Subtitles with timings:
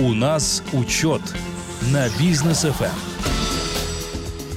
[0.00, 1.20] У нас учет
[1.92, 2.84] на бизнес ФМ.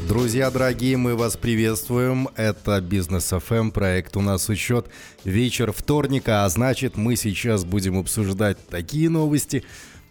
[0.07, 2.29] Друзья дорогие, мы вас приветствуем.
[2.35, 4.85] Это Бизнес ФМ, проект «У нас учет».
[5.23, 9.63] Вечер вторника, а значит мы сейчас будем обсуждать такие новости,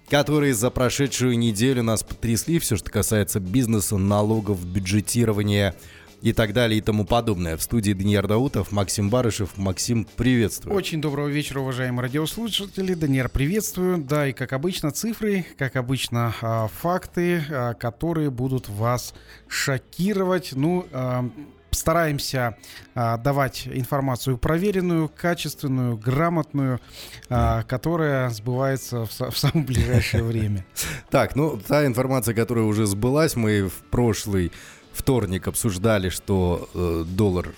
[0.08, 2.58] которые за прошедшую неделю нас потрясли.
[2.58, 5.76] Все, что касается бизнеса, налогов, бюджетирования–
[6.22, 7.56] и так далее и тому подобное.
[7.56, 9.56] В студии Даниил Даутов, Максим Барышев.
[9.56, 10.76] Максим, приветствую.
[10.76, 12.94] Очень доброго вечера, уважаемые радиослушатели.
[12.94, 13.98] Даниил, приветствую.
[13.98, 19.14] Да, и как обычно цифры, как обычно а, факты, а, которые будут вас
[19.48, 20.52] шокировать.
[20.52, 21.28] Ну, а,
[21.70, 22.56] стараемся
[22.94, 26.80] а, давать информацию проверенную, качественную, грамотную,
[27.28, 30.64] а, которая сбывается в, в самое ближайшее время.
[31.10, 34.52] Так, ну та информация, которая уже сбылась, мы в прошлый
[34.92, 37.54] вторник обсуждали, что э, доллар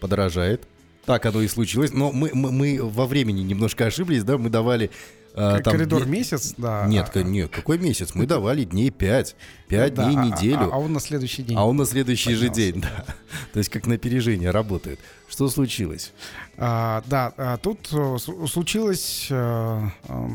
[0.00, 0.66] подорожает.
[1.04, 1.92] Так оно и случилось.
[1.92, 4.90] Но мы, мы, мы во времени немножко ошиблись, да, мы давали...
[5.34, 6.18] Э, там, Коридор дне...
[6.18, 6.86] месяц, да.
[6.86, 8.14] Нет, а, нет, какой месяц?
[8.14, 9.36] Мы давали дней 5.
[9.68, 10.72] 5 да, дней, а, неделю.
[10.72, 11.56] А, а он на следующий день.
[11.56, 12.46] А он на следующий поднялся.
[12.46, 13.04] же день, да.
[13.52, 14.98] То есть как на опережение работает.
[15.28, 16.12] Что случилось?
[16.56, 18.16] А, да, а, тут э,
[18.48, 19.28] случилось...
[19.30, 20.28] А, а,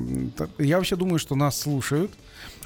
[0.59, 2.11] я вообще думаю, что нас слушают.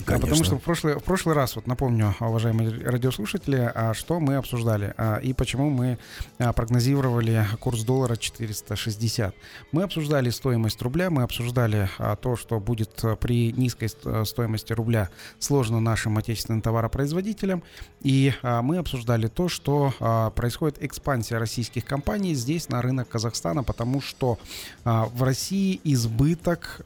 [0.03, 0.19] Конечно.
[0.19, 4.93] Потому что в прошлый, в прошлый раз, вот напомню, уважаемые радиослушатели, а, что мы обсуждали
[4.97, 5.97] а, и почему мы
[6.37, 9.33] а, прогнозировали курс доллара 460.
[9.71, 11.89] Мы обсуждали стоимость рубля, мы обсуждали
[12.21, 13.87] то, что будет при низкой
[14.25, 17.63] стоимости рубля сложно нашим отечественным товаропроизводителям,
[18.01, 24.37] и мы обсуждали то, что происходит экспансия российских компаний здесь на рынок Казахстана, потому что
[24.83, 26.81] в России избыток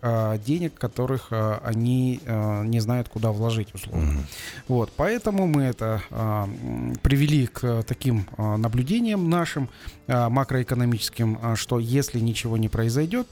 [0.45, 4.11] денег, которых они не знают знает, куда вложить, условно.
[4.11, 4.63] Mm-hmm.
[4.67, 6.49] Вот, поэтому мы это а,
[7.01, 9.69] привели к таким а, наблюдениям нашим
[10.07, 13.27] а, макроэкономическим, а, что если ничего не произойдет,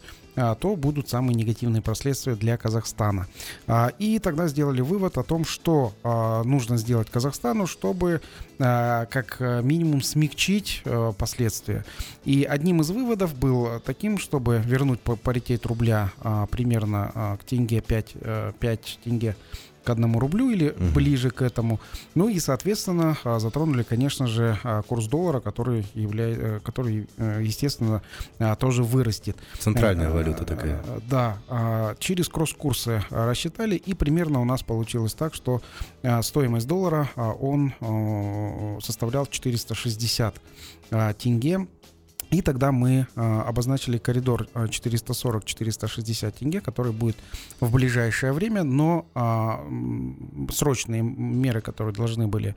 [0.59, 3.27] то будут самые негативные последствия для Казахстана.
[3.66, 8.21] А, и тогда сделали вывод о том, что а, нужно сделать Казахстану, чтобы
[8.59, 10.81] как минимум смягчить
[11.20, 11.86] последствия.
[12.26, 16.11] И одним из выводов был таким, чтобы вернуть паритет рубля
[16.49, 18.15] примерно к тенге 5,
[18.59, 19.36] 5 тенге
[19.87, 20.95] к одному рублю или угу.
[20.95, 21.80] ближе к этому.
[22.14, 27.39] Ну и, соответственно, а, затронули, конечно же, а, курс доллара, который, является, э, который э,
[27.42, 28.02] естественно,
[28.37, 29.37] а, тоже вырастет.
[29.58, 30.83] Центральная валюта такая.
[31.09, 31.37] Да.
[31.99, 35.61] Через кросс-курсы рассчитали, и примерно у нас получилось так, что
[36.21, 37.73] стоимость доллара, он
[38.81, 40.36] составлял 460
[41.17, 41.67] тенге
[42.30, 47.15] и тогда мы э, обозначили коридор 440-460 тенге, который будет
[47.60, 52.55] в ближайшее время, но э, срочные меры, которые должны были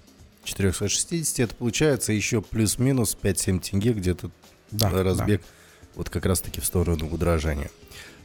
[0.44, 4.32] 460 это получается еще плюс-минус 5-7 тенге где-то
[4.72, 5.48] да, разбег да.
[5.96, 7.70] вот как раз-таки в сторону удорожания.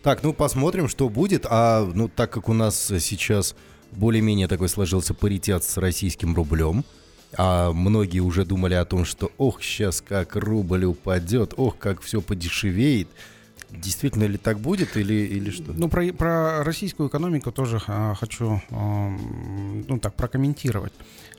[0.03, 1.47] Так, ну посмотрим, что будет.
[1.49, 3.55] А ну так как у нас сейчас
[3.93, 6.85] более-менее такой сложился паритет с российским рублем,
[7.37, 12.21] а многие уже думали о том, что ох, сейчас как рубль упадет, ох, как все
[12.21, 13.09] подешевеет.
[13.73, 15.73] Действительно ли так будет или, или что?
[15.73, 19.11] Ну, про, про российскую экономику тоже а, хочу а,
[19.89, 20.93] ну, так, прокомментировать.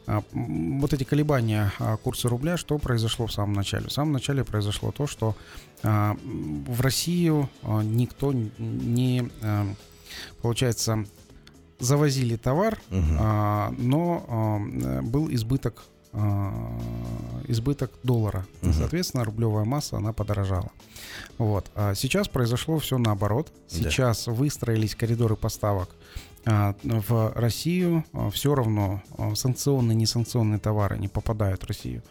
[0.06, 3.88] А, вот эти колебания а, курса рубля, что произошло в самом начале?
[3.88, 5.36] В самом начале произошло то, что
[5.84, 9.68] а, в Россию а, никто не, а,
[10.42, 11.06] получается,
[11.80, 13.02] завозили товар, угу.
[13.20, 15.84] а, но а, был избыток
[17.48, 18.45] избыток доллара.
[18.62, 18.74] Угу.
[18.74, 20.71] Соответственно, рублевая масса, она подорожала.
[21.38, 21.69] Вот.
[21.75, 23.51] А сейчас произошло все наоборот.
[23.68, 24.31] Сейчас да.
[24.31, 25.89] выстроились коридоры поставок
[26.45, 28.06] а, в Россию.
[28.13, 29.01] А, все равно
[29.36, 32.04] санкционные, несанкционные товары не попадают в Россию.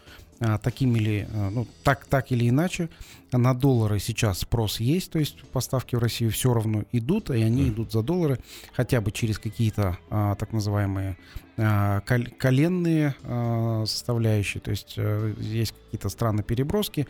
[0.43, 2.89] а, такими ли, а, ну, так, так или иначе,
[3.31, 7.69] на доллары сейчас спрос есть, то есть поставки в Россию все равно идут, и они
[7.69, 8.39] идут за доллары
[8.73, 11.17] хотя бы через какие-то а, так называемые
[11.57, 17.07] коленные а, составляющие, то есть а, есть какие-то страны переброски,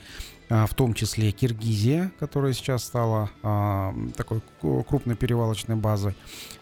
[0.49, 3.31] в том числе Киргизия, которая сейчас стала
[4.19, 6.15] такой крупной перевалочной базой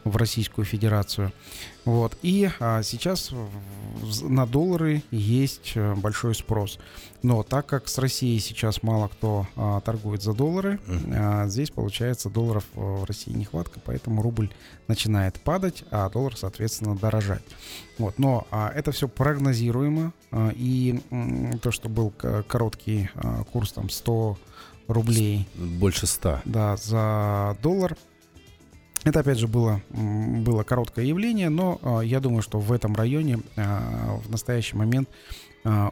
[0.04, 1.32] в Российскую Федерацию.
[1.84, 2.16] Вот.
[2.22, 2.48] И
[2.82, 3.32] сейчас
[4.22, 6.78] на доллары есть э, большой спрос.
[7.22, 10.80] Но так как с Россией сейчас мало кто а, торгует за доллары,
[11.14, 14.50] а, здесь получается долларов э, в России нехватка, поэтому рубль
[14.88, 17.42] начинает падать, а доллар, соответственно, дорожать.
[17.98, 18.18] Вот.
[18.18, 20.12] Но а, это все прогнозируемо.
[20.30, 24.38] А, и м, то, что был короткий а, курс там 100
[24.88, 25.46] рублей.
[25.54, 26.40] Больше 100.
[26.46, 27.96] Да, за доллар–
[29.04, 33.40] это, опять же, было, было короткое явление, но э, я думаю, что в этом районе
[33.56, 33.62] э,
[34.24, 35.08] в настоящий момент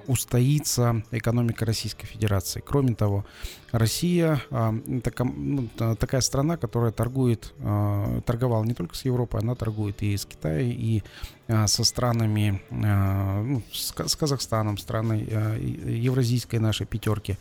[0.06, 2.62] устоится экономика Российской Федерации.
[2.64, 3.26] Кроме того,
[3.72, 10.02] Россия э, ну, такая страна, которая торгует, э, торговала не только с Европой, она торгует
[10.02, 11.02] и с Китаем, и
[11.48, 17.36] э, со странами, э, ну, с, Казахстаном, страной э, евразийской нашей пятерки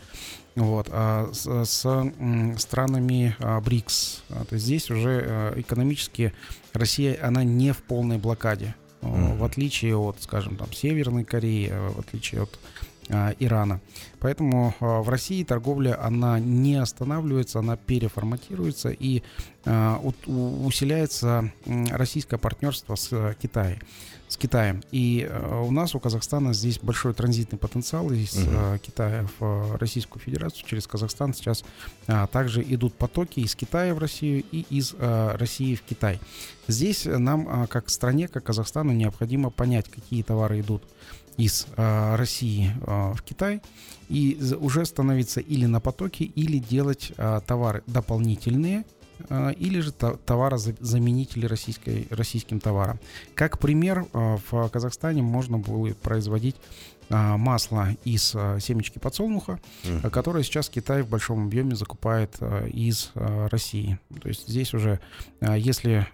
[0.56, 2.12] вот, а с, с
[2.58, 4.24] странами БРИКС.
[4.32, 6.34] А, то есть здесь уже экономически
[6.74, 8.74] Россия, она не в полной блокаде.
[9.02, 12.60] В отличие от, скажем, там, Северной Кореи, в отличие от
[13.10, 13.80] а, Ирана.
[14.20, 19.24] Поэтому а, в России торговля, она не останавливается, она переформатируется и
[19.66, 23.80] а, у, усиляется российское партнерство с Китаем
[24.28, 24.84] с Китаем.
[24.92, 30.22] И э, у нас, у Казахстана, здесь большой транзитный потенциал из uh Китая в Российскую
[30.22, 31.34] Федерацию через Казахстан.
[31.34, 31.64] Сейчас
[32.08, 36.20] э, также идут потоки из Китая в Россию и из э, России в Китай.
[36.68, 40.84] Здесь нам, э, как стране, как Казахстану, необходимо понять, какие товары идут
[41.38, 43.62] из э, России э, в Китай
[44.10, 48.97] и уже становиться или на потоке, или делать э, товары дополнительные Э,
[49.58, 53.00] или же товарозаменители российской, российским товаром.
[53.36, 56.56] Как пример, э, в Казахстане можно было производить
[57.10, 58.30] э, масло из
[58.60, 60.10] семечки подсолнуха, mm.
[60.10, 62.38] которое сейчас Китай в большом объеме закупает
[62.72, 64.00] из России.
[64.22, 65.00] То есть здесь уже,
[65.42, 66.08] если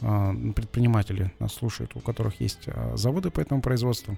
[0.55, 4.17] предприниматели нас слушают, у которых есть заводы по этому производству,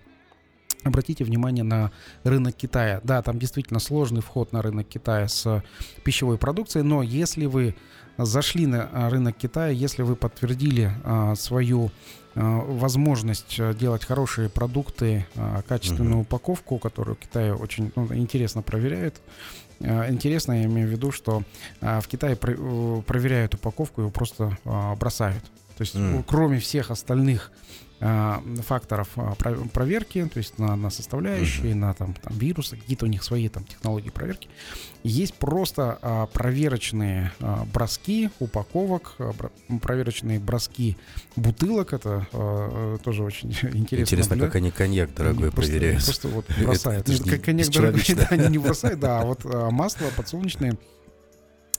[0.85, 1.91] Обратите внимание на
[2.23, 3.01] рынок Китая.
[3.03, 5.63] Да, там действительно сложный вход на рынок Китая с
[6.03, 7.75] пищевой продукцией, но если вы
[8.17, 11.91] зашли на а, рынок Китая, если вы подтвердили а, свою
[12.35, 15.25] а, возможность делать хорошие продукты,
[15.67, 16.21] качественную uh-huh.
[16.21, 19.21] упаковку, которую Китай очень ну, интересно проверяет.
[19.81, 21.43] Интересно, я имею в виду, что
[21.81, 24.57] в Китае проверяют упаковку, его просто
[24.97, 25.43] бросают.
[25.75, 26.23] То есть, mm.
[26.25, 27.51] кроме всех остальных
[28.61, 29.35] факторов а,
[29.73, 31.75] проверки, то есть на, на составляющие, mm-hmm.
[31.75, 34.49] на там, там вирусы, какие-то у них свои там технологии проверки.
[35.03, 39.33] Есть просто а, проверочные а, броски упаковок, а,
[39.81, 40.97] проверочные броски
[41.35, 41.93] бутылок.
[41.93, 44.15] Это а, тоже очень интересно.
[44.15, 46.03] Интересно, как они коньяк дорогой они проверяют.
[46.03, 47.09] Просто, вот бросают.
[47.09, 50.77] Это, это коньяк дорогой, да, они не бросают, да, а вот масло подсолнечное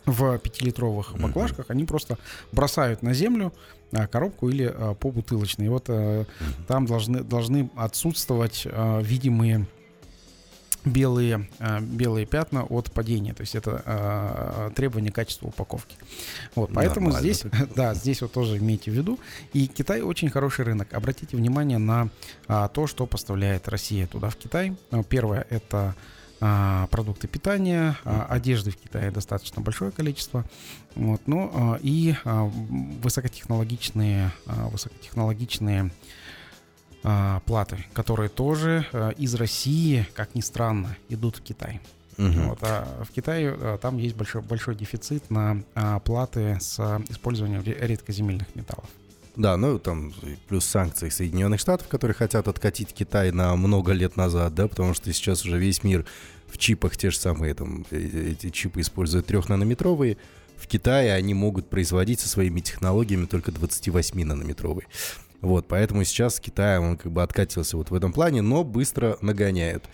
[0.06, 1.20] в пятилитровых mm-hmm.
[1.20, 2.16] баклажках, они просто
[2.52, 3.52] бросают на землю
[3.92, 5.66] а, коробку или а, по бутылочной.
[5.66, 6.26] И вот mm-hmm.
[6.68, 8.66] там должны, должны отсутствовать
[9.02, 9.66] видимые
[10.84, 11.48] белые,
[11.80, 13.34] белые пятна от падения.
[13.34, 15.96] То есть это требование качества упаковки.
[16.54, 17.44] Вот, поэтому Нормально здесь,
[17.74, 19.18] да, здесь вот тоже имейте в виду.
[19.52, 20.94] И Китай очень хороший рынок.
[20.94, 22.08] Обратите внимание на
[22.46, 24.76] то, что поставляет Россия туда в Китай.
[25.08, 25.94] Первое это а,
[26.38, 30.44] продукты питания, а, одежды в Китае достаточно большое количество,
[30.94, 35.90] вот, ну а, и высокотехнологичные, высокотехнологичные
[37.44, 38.84] платы, которые тоже
[39.16, 41.80] из России, как ни странно, идут в Китай.
[42.18, 42.40] Угу.
[42.48, 45.62] Вот, а в Китае там есть большой, большой дефицит на
[46.04, 48.88] платы с использованием редкоземельных металлов.
[49.36, 50.14] Да, ну там
[50.48, 55.12] плюс санкции Соединенных Штатов, которые хотят откатить Китай на много лет назад, да, потому что
[55.12, 56.06] сейчас уже весь мир
[56.48, 60.16] в чипах те же самые, там, э, эти чипы используют трехнанометровые.
[60.56, 64.84] В Китае они могут производить со своими технологиями только 28-нанометровые.
[65.42, 69.84] Вот, поэтому сейчас Китай, он как бы откатился вот в этом плане, но быстро нагоняет.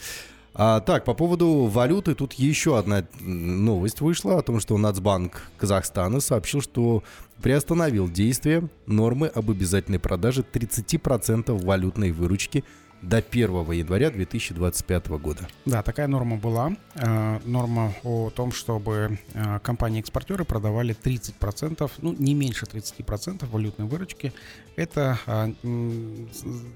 [0.54, 6.21] А, так, по поводу валюты, тут еще одна новость вышла о том, что Нацбанк Казахстана
[6.21, 7.02] сообщил, что
[7.40, 12.64] приостановил действие нормы об обязательной продаже 30% валютной выручки
[13.02, 15.49] до 1 января 2025 года.
[15.66, 16.73] Да, такая норма была.
[16.94, 24.32] Э, норма о том, чтобы э, компании-экспортеры продавали 30%, ну, не меньше 30% валютной выручки.
[24.76, 25.52] Это э,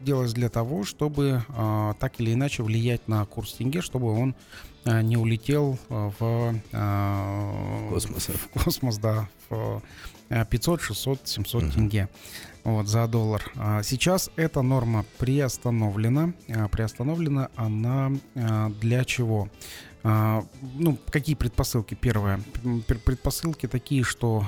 [0.02, 1.42] делалось для того, чтобы
[1.98, 4.34] так или иначе влиять на курс тенге, чтобы он
[4.84, 6.54] не улетел в
[7.90, 9.82] космос, в космос да, в
[10.28, 11.72] 500, 600, 700 угу.
[11.72, 12.08] тенге
[12.66, 13.44] вот, за доллар.
[13.54, 16.34] А сейчас эта норма приостановлена.
[16.48, 19.48] А, приостановлена она а, для чего?
[20.02, 21.94] Ну, какие предпосылки?
[21.94, 22.38] Первое.
[22.86, 24.44] Предпосылки такие, что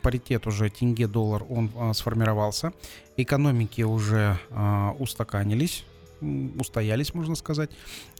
[0.00, 2.72] паритет уже тенге-доллар, он сформировался.
[3.18, 4.38] Экономики уже
[4.98, 5.84] устаканились
[6.20, 7.70] устоялись, можно сказать.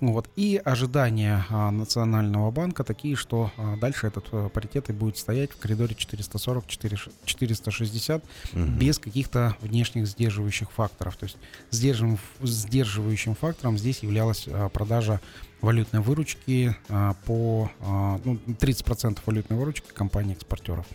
[0.01, 0.31] Вот.
[0.37, 5.53] И ожидания а, Национального банка такие, что а, дальше этот а, паритет и будет стоять
[5.53, 8.23] в коридоре 440-460
[8.53, 8.63] угу.
[8.79, 11.17] без каких-то внешних сдерживающих факторов.
[11.17, 11.37] То есть
[11.71, 15.21] сдерживающим фактором здесь являлась а, продажа
[15.61, 20.87] валютной выручки а, по а, ну, 30% валютной выручки компании-экспортеров.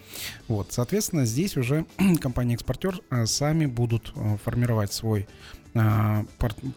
[0.48, 1.86] Вот, соответственно, здесь уже
[2.22, 4.14] компании-экспортер а, сами будут
[4.44, 5.28] формировать свой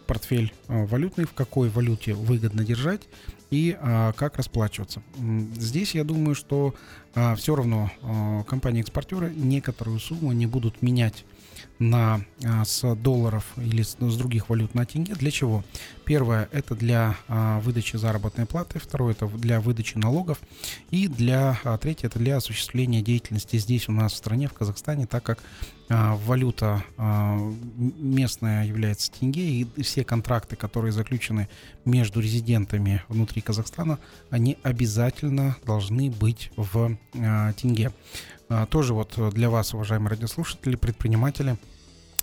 [0.07, 3.01] портфель валютный, в какой валюте выгодно держать
[3.51, 3.77] и
[4.15, 5.03] как расплачиваться.
[5.57, 6.73] Здесь я думаю, что
[7.35, 7.91] все равно
[8.47, 11.25] компании-экспортеры некоторую сумму не будут менять
[11.79, 12.21] на,
[12.65, 15.15] с долларов или с, с других валют на тенге.
[15.15, 15.63] Для чего?
[16.05, 20.39] Первое– это для а, выдачи заработной платы, второе– это для выдачи налогов,
[20.91, 25.07] и для, а, третье– это для осуществления деятельности здесь у нас в стране, в Казахстане,
[25.07, 25.39] так как
[25.87, 27.37] а, валюта а,
[27.77, 31.47] местная является тенге, и все контракты, которые заключены
[31.85, 37.91] между резидентами внутри Казахстана, они обязательно должны быть в а, тенге.
[38.49, 41.57] А, тоже вот для вас, уважаемые радиослушатели, предприниматели,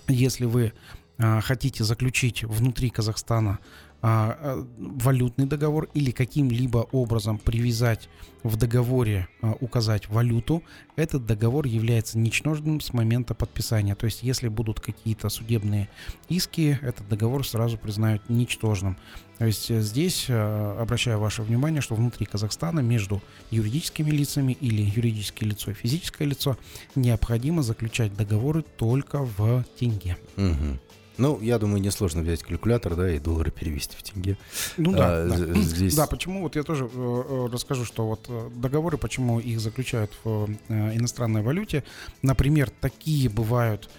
[0.08, 0.72] если вы
[1.18, 3.58] а, хотите заключить внутри Казахстана
[4.02, 8.08] валютный договор или каким-либо образом привязать
[8.42, 10.64] в договоре, а, указать валюту,
[10.96, 13.94] этот договор является ничтожным с момента подписания.
[13.94, 15.88] То есть, если будут какие-то судебные
[16.28, 18.96] иски, этот договор сразу признают ничтожным.
[19.38, 24.82] То есть э, здесь э, обращаю ваше внимание, что внутри Казахстана между юридическими лицами или
[24.82, 26.56] юридическое лицо и физическое лицо
[26.94, 30.16] необходимо заключать договоры только в тенге.
[30.36, 30.78] Угу.
[31.18, 34.38] Ну, я думаю, несложно взять калькулятор, да, и доллары перевести в тенге.
[34.76, 35.60] Ну да, а, да.
[35.60, 35.94] Здесь...
[35.94, 40.12] да, почему, вот я тоже э, э, расскажу, что вот э, договоры, почему их заключают
[40.24, 41.84] в э, иностранной валюте.
[42.22, 43.90] Например, такие бывают,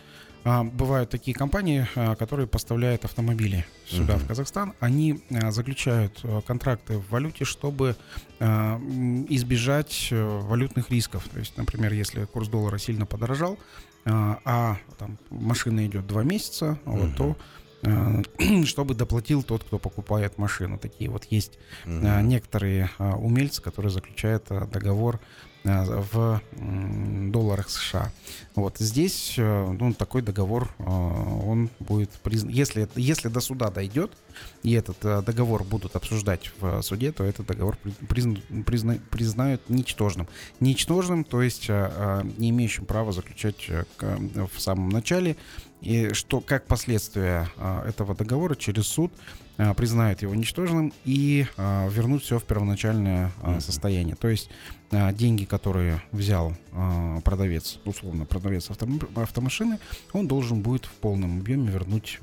[0.44, 4.20] э, бывают такие компании, э, которые поставляют автомобили сюда, uh-huh.
[4.20, 4.74] в Казахстан.
[4.80, 7.96] Они э, заключают контракты в валюте, чтобы
[9.30, 11.26] избежать валютных рисков.
[11.32, 13.58] То есть, например, если курс доллара сильно подорожал,
[14.06, 16.98] а, а там машина идет два месяца, угу.
[16.98, 17.38] вот, то
[17.84, 20.78] э, чтобы доплатил тот, кто покупает машину.
[20.78, 22.06] Такие вот есть угу.
[22.22, 25.20] некоторые а, умельцы, которые заключают договор
[25.64, 26.42] в
[27.32, 28.12] долларах США.
[28.56, 32.52] Вот здесь э, ну, такой договор, э, он будет признан.
[32.52, 34.12] Если, если до суда дойдет,
[34.62, 37.78] и этот э, договор будут обсуждать в суде, то этот договор
[38.10, 40.28] призна, призна, признают ничтожным.
[40.60, 45.38] Ничтожным, то есть не имеющим права заключать в самом начале,
[45.82, 47.50] и что как последствия
[47.86, 49.12] этого договора через суд
[49.78, 54.16] признают его ничтожным и вернут все в первоначальное состояние.
[54.16, 54.50] То есть
[54.92, 56.54] деньги, которые взял
[57.24, 59.80] продавец, условно продавец автомашины,
[60.12, 62.20] он должен будет в полном объеме вернуть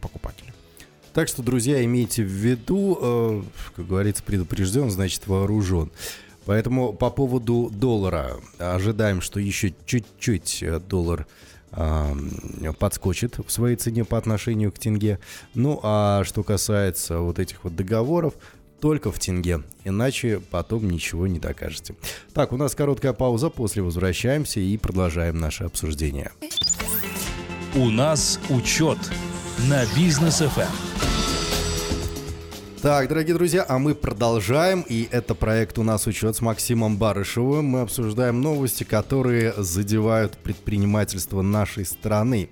[0.00, 0.52] покупателю.
[1.16, 3.42] Так что, друзья, имейте в виду, э,
[3.74, 5.90] как говорится, предупрежден, значит вооружен.
[6.44, 11.55] Поэтому по поводу доллара ожидаем, что еще чуть-чуть э, доллар э,
[12.78, 15.18] подскочит в своей цене по отношению к тенге.
[15.54, 18.34] Ну а что касается вот этих вот договоров,
[18.80, 21.94] только в тенге, иначе потом ничего не докажете.
[22.34, 26.32] Так, у нас короткая пауза, после возвращаемся и продолжаем наше обсуждение.
[27.74, 28.98] У нас учет
[29.68, 31.05] на бизнес FM.
[32.82, 37.64] Так, дорогие друзья, а мы продолжаем, и это проект у нас учет с Максимом Барышевым.
[37.64, 42.50] Мы обсуждаем новости, которые задевают предпринимательство нашей страны.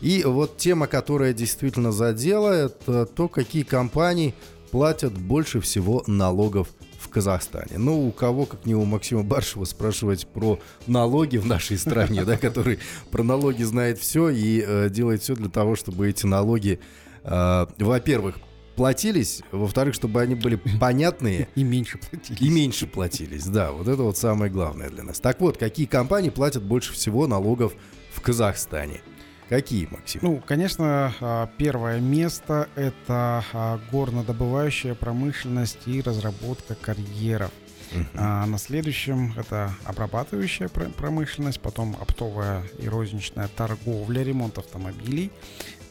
[0.00, 4.34] И вот тема, которая действительно задела, это то, какие компании
[4.70, 6.68] платят больше всего налогов
[7.00, 7.76] в Казахстане.
[7.76, 12.36] Ну, у кого, как не у Максима Баршева, спрашивать про налоги в нашей стране, да,
[12.36, 12.78] который
[13.10, 16.78] про налоги знает все и э, делает все для того, чтобы эти налоги,
[17.24, 18.36] э, во-первых,
[18.76, 21.48] платились, во-вторых, чтобы они были понятные.
[21.54, 22.40] И меньше платились.
[22.40, 23.72] И меньше платились, да.
[23.72, 25.18] Вот это вот самое главное для нас.
[25.18, 27.72] Так вот, какие компании платят больше всего налогов
[28.12, 29.00] в Казахстане?
[29.48, 30.20] Какие, Максим?
[30.22, 37.52] Ну, конечно, а, первое место— это а, горнодобывающая промышленность и разработка карьеров.
[37.92, 38.06] Uh-huh.
[38.14, 45.30] А на следующем это обрабатывающая промышленность, потом оптовая и розничная торговля, ремонт автомобилей.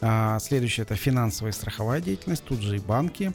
[0.00, 3.32] А следующее это финансовая и страховая деятельность, тут же и банки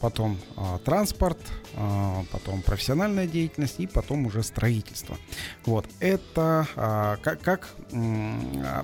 [0.00, 1.38] потом э, транспорт,
[1.74, 5.16] э, потом профессиональная деятельность и потом уже строительство.
[5.64, 8.82] Вот это э, как, как э,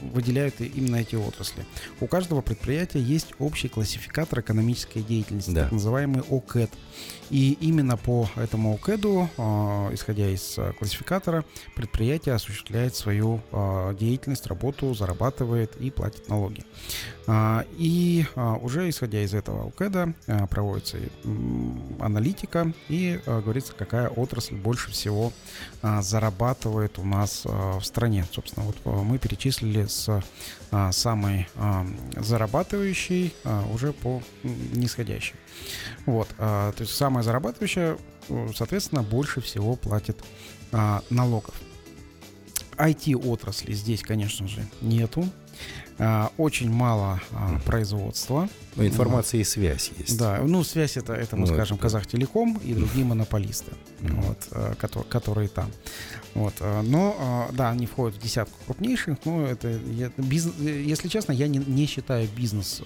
[0.00, 1.64] выделяют именно эти отрасли.
[2.00, 5.64] У каждого предприятия есть общий классификатор экономической деятельности, да.
[5.64, 6.70] так называемый ОКЭД.
[7.30, 9.42] И именно по этому ОКЭДу, э,
[9.92, 11.44] исходя из классификатора,
[11.74, 16.64] предприятие осуществляет свою э, деятельность, работу, зарабатывает и платит налоги.
[17.26, 20.98] Э, и э, уже исходя из этого ОКЭДа э, проводится
[22.00, 25.32] аналитика и э, говорится, какая отрасль больше всего
[25.82, 28.24] э, зарабатывает у нас э, в стране.
[28.32, 30.22] Собственно, вот э, мы перечислили с
[30.70, 35.36] а, самой а, зарабатывающей а, уже по нисходящей.
[36.06, 37.96] Вот, а, то есть самая зарабатывающая,
[38.54, 40.18] соответственно, больше всего платит
[40.72, 41.54] а, налогов.
[42.76, 45.24] IT-отрасли здесь, конечно же, нету.
[45.98, 48.48] А, очень мало а, производства.
[48.74, 50.18] Ну, информация и связь есть.
[50.18, 54.20] Да, ну связь это, это мы ну, скажем, Казахтелеком и другие монополисты, mm-hmm.
[54.20, 55.70] вот, а, которые, которые там.
[56.34, 61.48] Вот, но, да, они входят в десятку крупнейших, но это, я, бизнес, если честно, я
[61.48, 62.82] не, не считаю бизнес,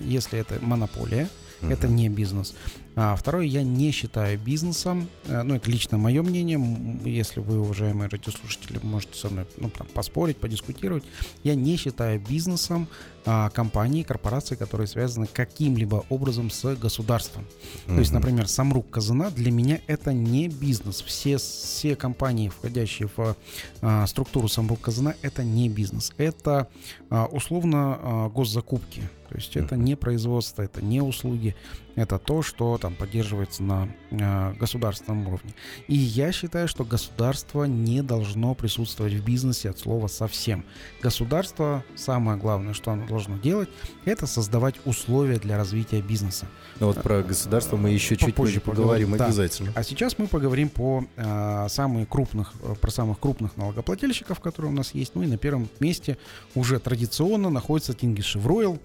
[0.00, 1.28] если это монополия,
[1.60, 1.72] mm-hmm.
[1.72, 2.54] это не бизнес.
[2.96, 6.60] А второе, я не считаю бизнесом, э, ну это лично мое мнение,
[7.04, 11.04] если вы, уважаемые радиослушатели, можете со мной ну, там, поспорить, подискутировать,
[11.44, 12.88] я не считаю бизнесом
[13.26, 17.44] а, компании, корпорации, которые связаны каким-либо образом с государством.
[17.44, 17.94] Mm-hmm.
[17.94, 21.02] То есть, например, Самрук Казана для меня это не бизнес.
[21.02, 23.36] Все, все компании, входящие в
[23.82, 26.12] а, структуру Самрук Казана, это не бизнес.
[26.16, 26.68] Это
[27.10, 29.02] а, условно а, госзакупки.
[29.30, 31.54] То есть это не производство, это не услуги,
[31.94, 35.54] это то, что там поддерживается на э, государственном уровне.
[35.86, 40.64] И я считаю, что государство не должно присутствовать в бизнесе от слова совсем.
[41.00, 43.68] Государство, самое главное, что оно должно делать,
[44.04, 46.48] это создавать условия для развития бизнеса.
[46.80, 49.72] Ну вот про государство мы еще чуть позже поговорим, поговорим обязательно.
[49.76, 54.92] А сейчас мы поговорим по э, самых крупных, про самых крупных налогоплательщиков, которые у нас
[54.92, 55.14] есть.
[55.14, 56.18] Ну и на первом месте
[56.56, 58.80] уже традиционно находится Тингишевройл,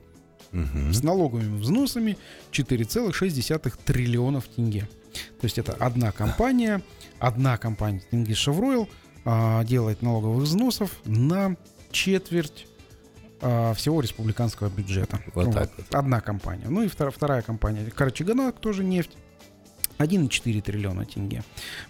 [0.51, 0.93] угу.
[0.93, 2.17] с налоговыми взносами
[2.51, 4.87] 4,6 триллионов тенге.
[5.39, 6.81] То есть это одна компания,
[7.19, 8.89] одна компания Тенге Шевройл
[9.23, 11.55] а, делает налоговых взносов на
[11.91, 12.67] четверть
[13.41, 15.21] а, всего республиканского бюджета.
[15.33, 15.95] Вот, вот так вот.
[15.95, 16.65] Одна компания.
[16.67, 19.11] Ну и вторая, вторая компания Карачаганак, тоже нефть.
[19.97, 21.43] 1,4 триллиона тенге.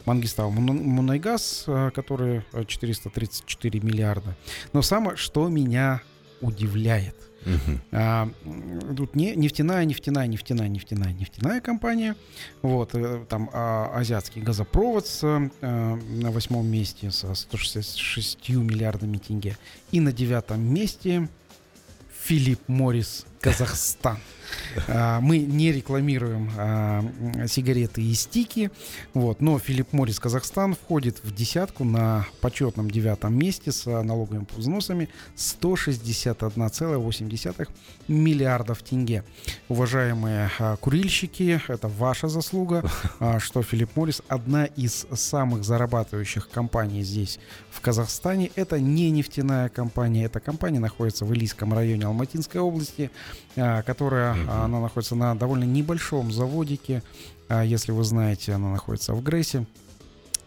[0.06, 4.36] Мангистау Мунайгаз, а, который 434 миллиарда.
[4.74, 6.02] Но самое, что меня
[6.46, 7.80] удивляет, Угу.
[7.92, 8.30] А,
[8.98, 12.16] тут не нефтяная, нефтяная, нефтяная, нефтяная, нефтяная компания.
[12.62, 19.58] Вот, э, там а, азиатский газопровод с, а, на восьмом месте со 166 миллиардами тенге.
[19.92, 21.30] И на девятом месте
[22.24, 24.18] Филипп Моррис, Казахстан.
[24.88, 27.04] А, мы не рекламируем а,
[27.48, 28.70] сигареты и стики,
[29.14, 35.10] вот, но Филипп Моррис Казахстан входит в десятку на почетном девятом месте с налоговыми взносами
[35.36, 37.68] 161,8
[38.08, 39.24] миллиардов тенге.
[39.70, 42.84] Уважаемые а, курильщики, это ваша заслуга,
[43.40, 48.50] что Филипп Моррис одна из самых зарабатывающих компаний здесь в Казахстане.
[48.56, 53.10] Это не нефтяная компания, эта компания находится в Илийском районе Алматинской области,
[53.56, 57.04] которая она находится на довольно небольшом заводике.
[57.48, 59.66] А, если вы знаете, она находится в Грейсе.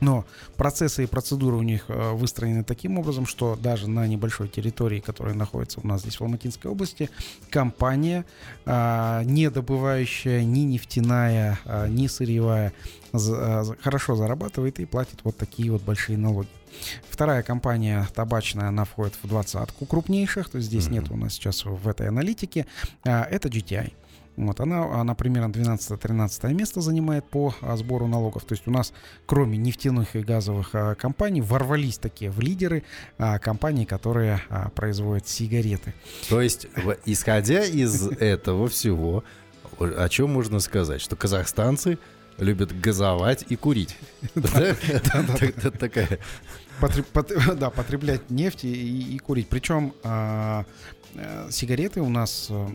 [0.00, 0.24] Но
[0.56, 5.34] процессы и процедуры у них э, выстроены таким образом, что даже на небольшой территории, которая
[5.34, 7.10] находится у нас здесь в Алматинской области,
[7.50, 8.24] компания,
[8.64, 12.72] не добывающая ни нефтяная, ни сырьевая,
[13.82, 16.48] хорошо зарабатывает и платит вот такие вот большие налоги.
[17.08, 20.92] Вторая компания табачная, она входит в двадцатку крупнейших, то есть здесь mm-hmm.
[20.92, 22.66] нет у нас сейчас в этой аналитике.
[23.04, 23.92] А, это GTI.
[24.38, 28.44] Вот, она, она примерно 12-13 место занимает по а, сбору налогов.
[28.44, 28.92] То есть у нас,
[29.26, 32.84] кроме нефтяных и газовых а, компаний, ворвались такие в лидеры
[33.18, 35.92] а, компании, которые а, производят сигареты.
[36.28, 36.68] То есть,
[37.04, 39.24] исходя из этого всего,
[39.80, 41.00] о чем можно сказать?
[41.00, 41.98] Что казахстанцы
[42.38, 43.96] любят газовать и курить.
[44.34, 46.18] Такая
[47.56, 49.48] да, потреблять нефть и, курить.
[49.48, 50.64] Причем а,
[51.14, 52.68] э, сигареты у нас э,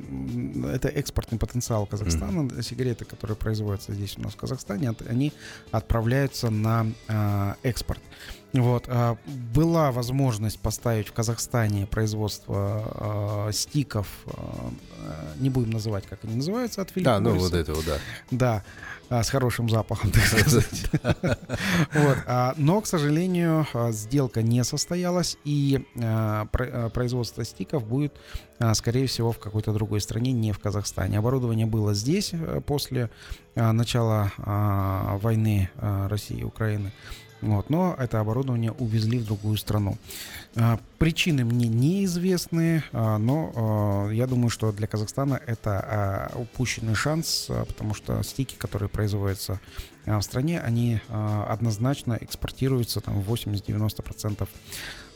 [0.73, 2.62] это экспортный потенциал Казахстана.
[2.62, 5.32] Сигареты, которые производятся здесь у нас в Казахстане, они
[5.71, 8.02] отправляются на а, экспорт.
[8.53, 8.85] Вот.
[8.87, 14.31] А, была возможность поставить в Казахстане производство э, стиков, э,
[15.39, 17.97] не будем называть, как они называются, от Филиппа Да, ну вот этого, да.
[19.09, 20.85] Да, с хорошим запахом, так сказать.
[21.93, 22.17] вот.
[22.57, 25.85] но, к сожалению, сделка не состоялась, и
[26.93, 28.13] производство стиков будет,
[28.73, 31.19] скорее всего, в какой-то другой стране, не в Казахстане.
[31.19, 32.33] Оборудование было здесь
[32.65, 33.09] после
[33.55, 36.91] начала войны России и Украины.
[37.43, 39.97] Вот, но это оборудование увезли в другую страну.
[40.56, 47.49] А, причины мне неизвестны, а, но а, я думаю, что для Казахстана это упущенный шанс,
[47.67, 49.60] потому что стики, которые производятся
[50.06, 54.47] в стране, они однозначно экспортируются там 80-90%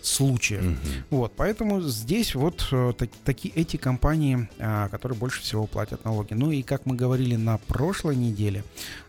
[0.07, 0.63] случаев.
[0.63, 1.17] Угу.
[1.17, 6.33] Вот, поэтому здесь вот э, так, такие эти компании, а, которые больше всего платят налоги.
[6.33, 8.63] Ну и как мы говорили на прошлой неделе,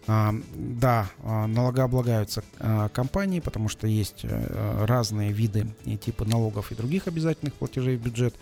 [0.06, 6.72] а, да, а, налогооблагаются а, компании, потому что есть а, разные виды и типы налогов
[6.72, 8.34] и других обязательных платежей в бюджет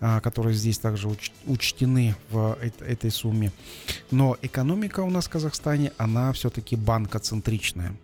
[0.00, 3.52] а, которые здесь также уч, учтены в этой сумме.
[4.10, 7.94] Но экономика у нас в Казахстане, она все-таки банкоцентричная.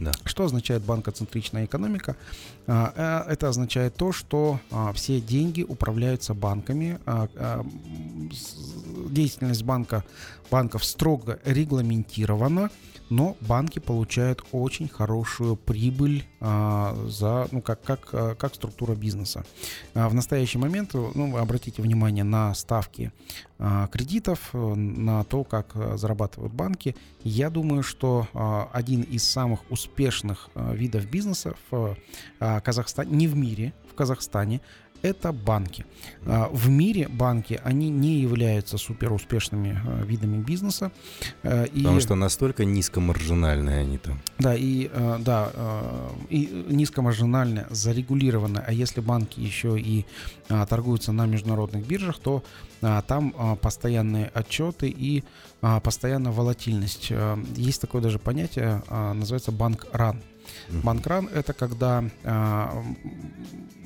[0.00, 0.12] Да.
[0.24, 2.16] Что означает банкоцентричная экономика?
[2.66, 6.98] А, э, это означает то, что а, все деньги управляются банками.
[7.04, 7.64] А,
[9.10, 10.02] деятельность банка,
[10.50, 12.70] банков строго регламентирована
[13.10, 19.44] но банки получают очень хорошую прибыль а, за, ну, как, как, а, как структура бизнеса.
[19.94, 23.12] А, в настоящий момент, ну, обратите внимание на ставки
[23.58, 26.96] а, кредитов, на то, как зарабатывают банки.
[27.24, 31.96] Я думаю, что а, один из самых успешных а, видов бизнеса в
[32.38, 34.60] а, Казахстане, не в мире, в Казахстане,
[35.02, 35.84] это банки.
[36.26, 40.92] А, в мире банки, они не являются супер успешными а, видами бизнеса.
[41.42, 44.20] А, и, Потому что настолько низкомаржинальные они там.
[44.38, 45.52] Да, и, да,
[46.28, 48.62] и низкомаржинально зарегулированы.
[48.66, 50.06] А если банки еще и
[50.48, 52.42] торгуются на международных биржах, то
[52.80, 55.24] там постоянные отчеты и
[55.60, 57.12] постоянная волатильность.
[57.54, 60.22] Есть такое даже понятие, называется банк-ран.
[60.68, 62.82] Банкран— это когда а,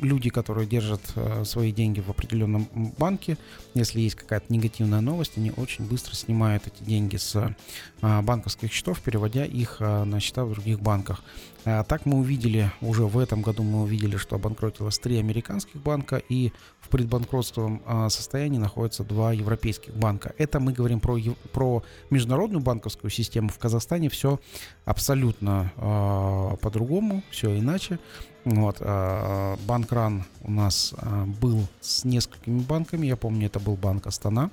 [0.00, 3.37] люди, которые держат а, свои деньги в определенном банке,
[3.74, 7.55] если есть какая-то негативная новость, они очень быстро снимают эти деньги с
[8.03, 11.22] а, банковских счетов, переводя их а, на счета в других банках.
[11.64, 16.16] А, так мы увидели, уже в этом году мы увидели, что обанкротилось три американских банка
[16.29, 20.35] и в предбанкротствовом а, состоянии находятся два европейских банка.
[20.37, 21.18] Это мы говорим про,
[21.53, 23.48] про международную банковскую систему.
[23.48, 24.38] В Казахстане все
[24.85, 27.98] абсолютно э, по-другому, все иначе.
[28.44, 33.07] Вот, э, банкран у нас э, был с несколькими банками.
[33.07, 34.50] Я помню, это был банк Астана,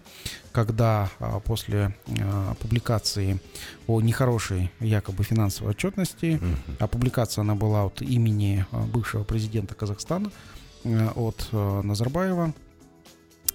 [0.51, 1.09] когда
[1.45, 1.95] после
[2.59, 3.39] публикации
[3.87, 6.75] о нехорошей якобы финансовой отчетности, mm-hmm.
[6.79, 10.31] а публикация она была от имени бывшего президента Казахстана,
[10.83, 12.53] э, от э, Назарбаева,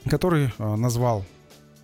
[0.09, 1.25] который назвал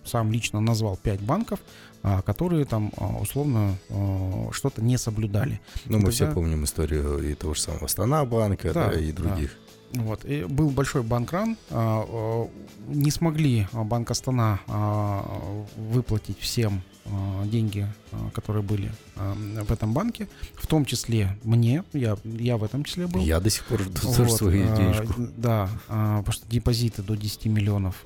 [0.05, 1.59] сам лично назвал пять банков,
[2.05, 5.61] а, которые там а, условно а, что-то не соблюдали.
[5.85, 6.11] Ну, мы Тогда...
[6.11, 9.51] все помним историю и того же самого Астана банка, да, да, и других.
[9.93, 10.01] Да.
[10.01, 10.25] Вот.
[10.25, 11.55] И был большой банкран.
[11.69, 14.59] Не смогли Банк Астана
[15.77, 16.81] выплатить всем
[17.45, 17.87] деньги,
[18.33, 23.21] которые были в этом банке, в том числе мне, я, я в этом числе был.
[23.21, 25.13] Я до сих пор жду вот, свои денежку.
[25.37, 28.03] Да, потому что депозиты до 10 миллионов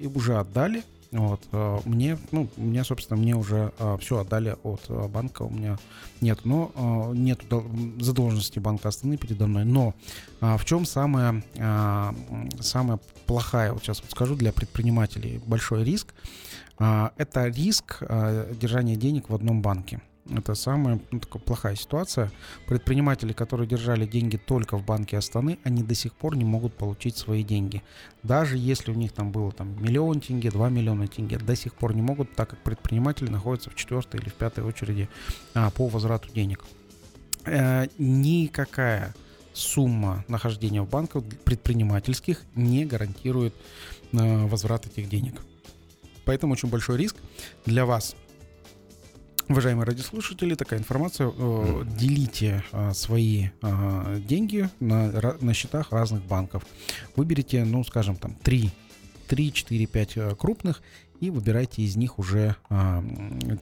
[0.00, 5.06] уже отдали, вот, э, мне, ну, мне, собственно, мне уже а, все отдали от а,
[5.06, 5.78] банка, у меня
[6.20, 7.42] нет, но нет
[8.00, 9.64] задолженности банка Астаны передо мной.
[9.64, 9.94] Но
[10.40, 11.42] в чем самая,
[12.60, 16.14] самая плохая, вот сейчас вот скажу, для предпринимателей большой риск,
[16.78, 18.02] это риск
[18.58, 20.00] держания денег в одном банке.
[20.30, 22.30] Это самая ну, такая плохая ситуация.
[22.66, 27.16] Предприниматели, которые держали деньги только в банке Астаны, они до сих пор не могут получить
[27.16, 27.82] свои деньги.
[28.22, 31.94] Даже если у них там было там миллион тенге, два миллиона тенге, до сих пор
[31.94, 35.08] не могут, так как предприниматели находятся в четвертой или в пятой очереди
[35.52, 36.64] а, по возврату денег.
[37.44, 39.14] Э, никакая
[39.52, 43.54] сумма нахождения в банках предпринимательских не гарантирует
[44.12, 45.40] э, возврат этих денег.
[46.24, 47.16] Поэтому очень большой риск
[47.66, 48.16] для вас
[49.46, 51.30] Уважаемые радиослушатели, такая информация.
[51.36, 56.64] Э, делите э, свои э, деньги на, на счетах разных банков.
[57.14, 58.70] Выберите, ну, скажем, там 3,
[59.28, 60.82] 3 4, 5 крупных
[61.20, 63.04] и выбирайте из них уже а,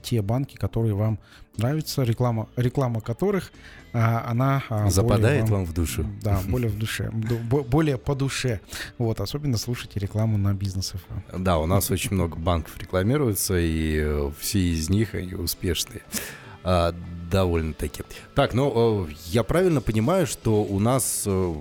[0.01, 1.19] те банки, которые вам
[1.57, 3.51] нравятся, реклама, реклама которых
[3.93, 6.05] а, она а, западает вам, вам в душу.
[6.21, 8.59] Да, более в душе, более по душе.
[8.97, 10.93] Вот, особенно слушайте рекламу на бизнес
[11.37, 16.01] Да, у нас очень много банков рекламируются, и э, все из них они успешные.
[16.63, 16.95] А,
[17.29, 18.03] довольно-таки.
[18.35, 21.53] Так, ну, э, я правильно понимаю, что у нас э,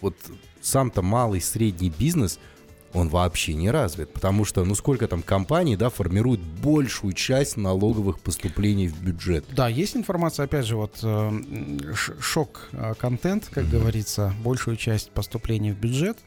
[0.00, 0.16] вот
[0.60, 2.38] сам-то малый средний бизнес–
[2.94, 8.20] он вообще не развит, потому что, ну, сколько там компаний, да, формируют большую часть налоговых
[8.20, 9.44] поступлений в бюджет.
[9.50, 13.70] Да, есть информация, опять же, вот э, шок-контент, как mm-hmm.
[13.70, 16.18] говорится, большую часть поступлений в бюджет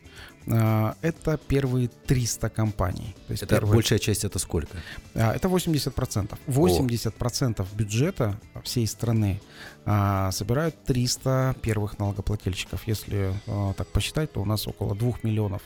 [0.47, 3.15] э, это первые 300 компаний.
[3.27, 3.75] То есть это первые...
[3.75, 4.77] большая часть это сколько?
[5.13, 6.37] А, это 80%.
[6.47, 7.75] 80% О.
[7.75, 9.39] бюджета всей страны
[9.85, 12.87] а, собирают 300 первых налогоплательщиков.
[12.87, 13.33] Если
[13.77, 15.61] так посчитать, то у нас около 2 миллионов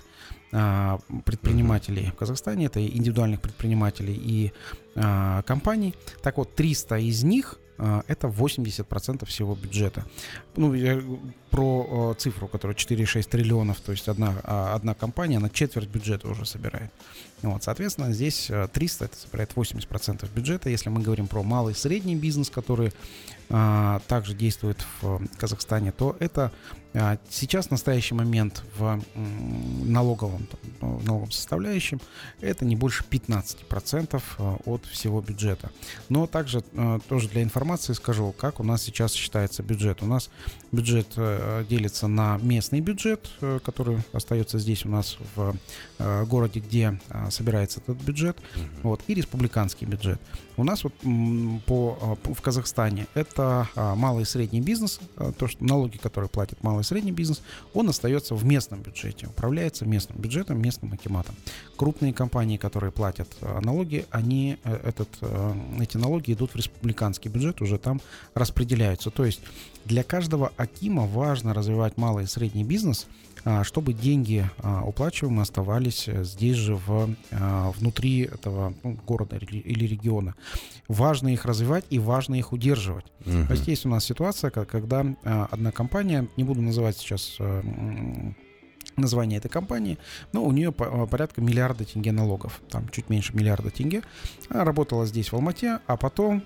[0.52, 4.52] а, предпринимателей в Казахстане, это индивидуальных предпринимателей и
[4.96, 5.94] а, компаний.
[6.24, 10.06] Так вот, 300 из них а, это 80% всего бюджета.
[10.56, 11.02] Ну, я
[11.52, 14.40] про цифру, которая 4,6 триллионов, то есть одна,
[14.74, 16.92] одна компания, она четверть бюджета уже собирает.
[17.42, 20.70] Вот, соответственно, здесь 300, это собирает 80% бюджета.
[20.70, 22.92] Если мы говорим про малый и средний бизнес, который а,
[23.50, 26.52] также действует в Казахстане, то это
[26.94, 30.48] а, сейчас, в настоящий момент, в налоговом,
[30.82, 32.02] в налоговом составляющем,
[32.42, 35.70] это не больше 15% а, от всего бюджета.
[36.10, 36.62] Но также
[37.08, 40.02] тоже для информации скажу, как у нас сейчас считается бюджет.
[40.02, 40.30] У нас
[40.72, 45.56] бюджет э, делится на местный бюджет, э, который остается здесь у нас в
[46.00, 48.38] э, городе, где собирается этот бюджет,
[48.84, 50.20] вот, и республиканский бюджет.
[50.60, 50.94] У нас вот
[51.66, 55.00] по, в Казахстане это малый и средний бизнес,
[55.38, 57.42] то, что налоги, которые платит малый и средний бизнес,
[57.74, 61.36] он остается в местном бюджете, управляется местным бюджетом, местным акиматом.
[61.78, 65.08] Крупные компании, которые платят налоги, они этот,
[65.80, 68.02] эти налоги идут в республиканский бюджет, уже там
[68.34, 69.12] распределяются.
[69.12, 69.40] То есть
[69.86, 73.29] для каждого Акима важно развивать малый и средний бизнес, а,
[73.64, 79.86] чтобы деньги а, уплачиваемые оставались э, здесь же в, а, внутри этого ну, города или
[79.86, 80.36] региона.
[80.88, 83.06] Важно их развивать и важно их удерживать.
[83.26, 83.48] Угу.
[83.48, 87.62] То есть есть у нас ситуация, когда одна компания, не буду называть сейчас э,
[89.00, 89.98] название этой компании,
[90.32, 94.04] но у нее э, порядка миллиарда тенге налогов, там чуть меньше миллиарда тенге.
[94.50, 96.44] Она работала здесь, в Алмате, а потом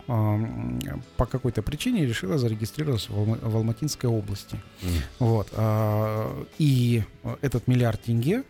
[1.18, 4.56] по какой-то причине решила зарегистрироваться в, Алматинской области.
[4.82, 4.90] Mm.
[5.20, 5.48] Вот.
[5.54, 7.04] А, и
[7.42, 8.44] этот миллиард тенге,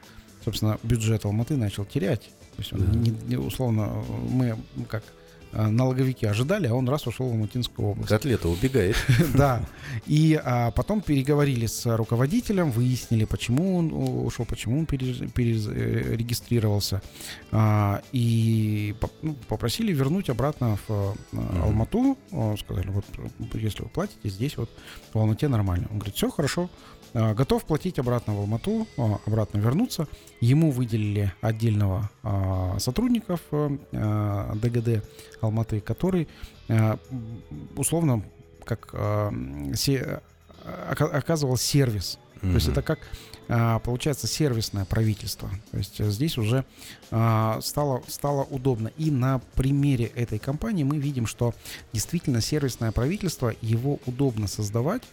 [0.44, 2.32] собственно, бюджет Алматы начал терять.
[2.56, 3.28] То есть он, mm.
[3.28, 5.23] не, условно, мы как Э,
[5.54, 8.10] налоговики ожидали, а он раз ушел в Алматинскую область.
[8.10, 8.98] Котлета убегает.
[9.34, 9.62] Да.
[10.06, 13.92] И а, потом переговорили с руководителем, выяснили, почему он
[14.26, 17.02] ушел, почему он перерегистрировался.
[17.52, 22.18] А, и ну, попросили вернуть обратно в э, Алмату.
[22.60, 23.06] Сказали, вот
[23.54, 24.70] если вы платите, здесь вот
[25.14, 25.88] в Алмате нормально.
[25.92, 26.70] Он говорит, все хорошо,
[27.14, 30.08] Э, готов платить обратно в Алмату, э, обратно вернуться.
[30.42, 35.06] Ему выделили отдельного э, сотрудника в ДГД
[35.44, 36.28] Алматы, который
[37.76, 38.24] условно
[38.66, 38.94] как
[40.86, 42.18] оказывал сервис.
[42.36, 42.50] Mm-hmm.
[42.50, 43.00] То есть это как
[43.84, 45.50] получается сервисное правительство.
[45.72, 46.64] То есть здесь уже
[47.08, 48.92] стало, стало удобно.
[48.98, 51.54] И на примере этой компании мы видим, что
[51.92, 55.04] действительно сервисное правительство, его удобно создавать,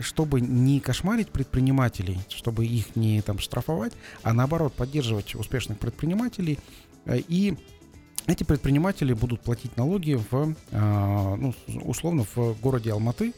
[0.00, 3.92] чтобы не кошмарить предпринимателей, чтобы их не там штрафовать,
[4.22, 6.58] а наоборот поддерживать успешных предпринимателей
[7.04, 7.54] э, и
[8.28, 13.32] эти предприниматели будут платить налоги в, а, ну, условно, в городе Алматы.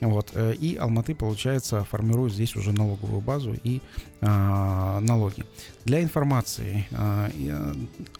[0.00, 3.82] Вот, э, и Алматы, получается, формирует здесь уже налоговую базу и
[4.22, 5.44] а, налоги.
[5.84, 7.30] Для информации, а,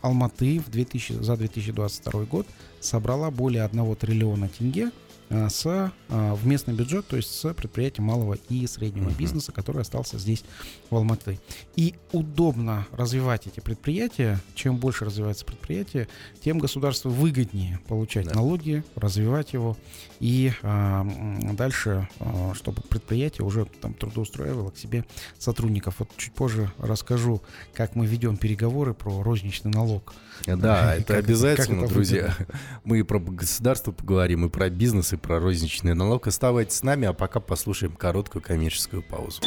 [0.02, 2.46] Алматы в 2000, за 2022 год
[2.80, 5.90] собрала более 1 триллиона тенге Э, с, э,
[6.34, 9.16] в местный бюджет, то есть с предприятия малого и среднего uh-huh.
[9.16, 10.44] бизнеса, который остался здесь,
[10.90, 11.38] в Алматы.
[11.76, 14.40] И удобно развивать эти предприятия.
[14.54, 16.08] Чем больше развивается предприятие,
[16.42, 18.34] тем государству выгоднее получать да.
[18.34, 19.76] налоги, развивать его.
[20.18, 21.06] И а,
[21.52, 25.04] дальше, а, чтобы предприятие уже там трудоустраивало к себе
[25.38, 25.96] сотрудников.
[25.98, 27.40] Вот чуть позже расскажу,
[27.72, 30.12] как мы ведем переговоры про розничный налог.
[30.46, 32.36] Да, это обязательно, друзья.
[32.84, 36.26] Мы и про государство поговорим, и про бизнес, и про розничный налог.
[36.26, 39.42] Оставайтесь с нами, а пока послушаем короткую коммерческую паузу.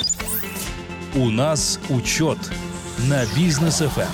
[1.15, 2.39] У нас учет
[3.09, 4.09] на бизнес FM.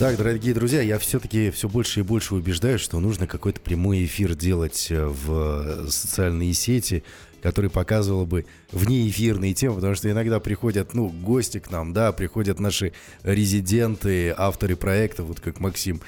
[0.00, 4.34] Так, дорогие друзья, я все-таки все больше и больше убеждаюсь, что нужно какой-то прямой эфир
[4.34, 7.04] делать э, в социальные сети,
[7.42, 12.60] который показывал бы внеэфирные темы, потому что иногда приходят, ну, гости к нам, да, приходят
[12.60, 16.00] наши резиденты, авторы проекта, вот как Максим.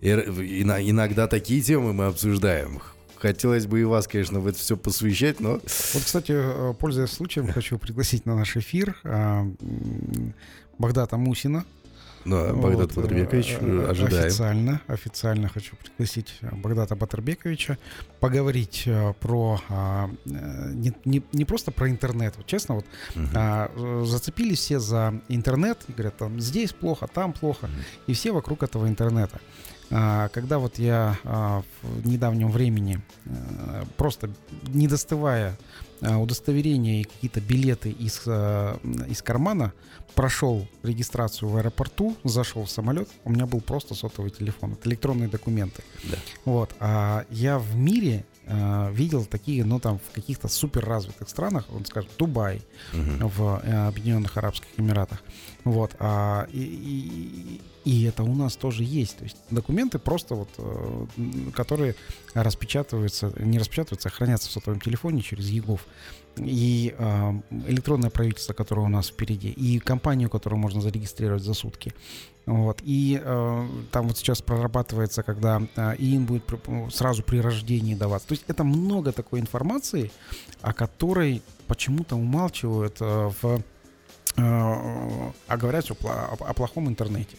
[0.00, 2.80] Иногда такие темы мы обсуждаем.
[3.20, 5.52] Хотелось бы и вас, конечно, в это все посвящать, но...
[5.52, 9.46] Вот, кстати, э, пользуясь случаем, хочу пригласить на наш эфир а,
[10.78, 11.66] Богдата Мусина,
[12.24, 14.26] Ну, а Багдад вот, Батырбекович, ожидаем.
[14.26, 17.76] Официально, официально хочу пригласить Багдата Батырбековича
[18.20, 18.88] поговорить
[19.20, 19.60] про
[20.24, 22.38] не, не, не просто про интернет.
[22.38, 23.26] Вот, честно, вот угу.
[23.34, 27.72] а, зацепились все за интернет и говорят, там здесь плохо, там плохо, угу.
[28.06, 29.40] и все вокруг этого интернета.
[29.90, 34.30] А, когда вот я а, в недавнем времени, а, просто
[34.68, 35.58] не достывая
[36.00, 39.74] удостоверения и какие-то билеты из, из кармана,
[40.14, 45.28] прошел регистрацию в аэропорту, зашел в самолет, у меня был просто сотовый телефон, это электронные
[45.28, 45.82] документы.
[46.04, 46.16] Да.
[46.46, 51.66] Вот, а я в мире э, видел такие, ну там в каких-то супер развитых странах,
[51.70, 53.28] он скажет, Дубай, угу.
[53.28, 55.22] в э, Объединенных Арабских Эмиратах,
[55.64, 60.48] вот, а, и, и, и это у нас тоже есть, то есть документы просто вот,
[60.58, 61.06] э,
[61.54, 61.94] которые
[62.34, 65.86] распечатываются, не распечатываются, а хранятся в сотовом телефоне через ЕГОВ
[66.36, 67.32] и э,
[67.68, 71.92] электронное правительство, которое у нас впереди, и компанию, которую можно зарегистрировать за сутки.
[72.46, 72.80] Вот.
[72.82, 76.44] И э, там вот сейчас прорабатывается, когда э, ИИН будет
[76.92, 78.28] сразу при рождении даваться.
[78.28, 80.10] То есть это много такой информации,
[80.60, 83.62] о которой почему-то умалчивают э, в...
[84.36, 87.36] Э, а говорят о, о, о плохом интернете.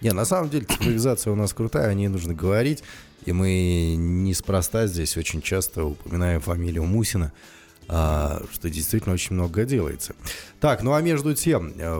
[0.00, 2.82] Не, на самом деле цифровизация у нас крутая, о ней нужно говорить.
[3.24, 7.32] И мы неспроста здесь очень часто упоминаем фамилию Мусина
[7.86, 10.14] что действительно очень много делается.
[10.60, 11.96] Так, ну а между тем, э,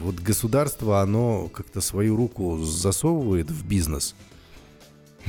[0.00, 4.14] вот государство, оно как-то свою руку засовывает в бизнес.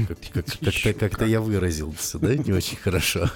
[0.07, 3.29] Как-то как как как я выразился, да, не очень хорошо.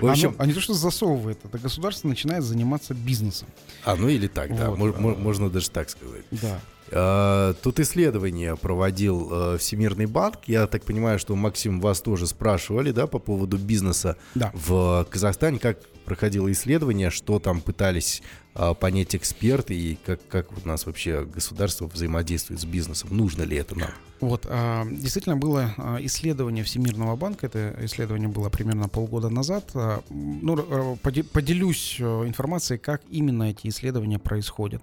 [0.00, 3.48] В общем, оно, а не то, что засовывает, это государство начинает заниматься бизнесом.
[3.84, 6.24] А, ну или так, да, можно даже так сказать.
[6.30, 6.60] Да.
[6.92, 10.40] А, тут исследование проводил э, Всемирный банк.
[10.46, 14.50] Я так понимаю, что Максим вас тоже спрашивали, да, по поводу бизнеса да.
[14.54, 15.58] в Казахстане.
[15.58, 18.22] Как проходило исследование, что там пытались
[18.54, 23.10] а, понять эксперты и как, как у нас вообще государство взаимодействует с бизнесом.
[23.12, 23.90] Нужно ли это нам?
[24.20, 29.70] Вот, а, действительно было исследование Всемирного банка, это исследование было примерно полгода назад.
[30.10, 34.82] Ну, поделюсь э, информацией, как именно эти исследования происходят.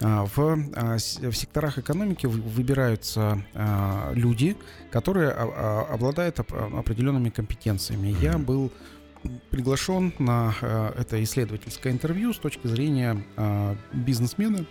[0.00, 0.68] В
[1.38, 3.42] секторах экономики выбираются
[4.14, 4.56] люди,
[4.90, 8.16] которые обладают определенными компетенциями.
[8.20, 8.72] Я был
[9.50, 10.54] приглашен на
[10.96, 13.24] это исследовательское интервью с точки зрения
[13.92, 14.64] бизнесмена,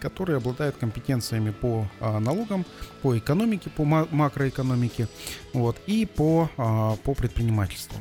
[0.00, 2.64] который обладает компетенциями по налогам,
[3.02, 5.08] по экономике, по ма- макроэкономике,
[5.52, 8.00] вот, и по, по предпринимательству.